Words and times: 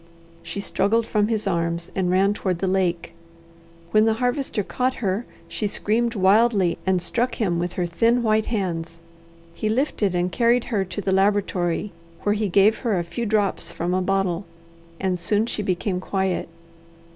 She 0.41 0.61
struggled 0.61 1.05
from 1.05 1.27
his 1.27 1.45
arms 1.45 1.91
and 1.93 2.09
ran 2.09 2.33
toward 2.33 2.57
the 2.57 2.65
lake. 2.65 3.13
When 3.91 4.05
the 4.05 4.15
Harvester 4.15 4.63
caught 4.63 4.95
her, 4.95 5.27
she 5.47 5.67
screamed 5.67 6.15
wildly, 6.15 6.79
and 6.87 6.99
struck 6.99 7.35
him 7.35 7.59
with 7.59 7.73
her 7.73 7.85
thin 7.85 8.23
white 8.23 8.47
hands. 8.47 8.97
He 9.53 9.69
lifted 9.69 10.15
and 10.15 10.31
carried 10.31 10.63
her 10.73 10.83
to 10.85 11.01
the 11.01 11.11
laboratory, 11.11 11.91
where 12.23 12.33
he 12.33 12.49
gave 12.49 12.79
her 12.79 12.97
a 12.97 13.03
few 13.03 13.27
drops 13.27 13.71
from 13.71 13.93
a 13.93 14.01
bottle 14.01 14.45
and 14.99 15.19
soon 15.19 15.45
she 15.45 15.61
became 15.61 15.99
quiet. 15.99 16.49